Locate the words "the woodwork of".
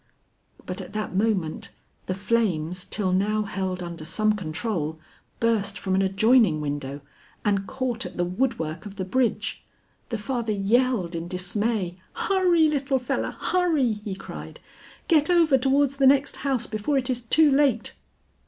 8.17-8.95